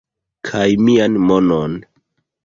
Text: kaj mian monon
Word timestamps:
kaj 0.47 0.63
mian 0.85 1.13
monon 1.31 1.73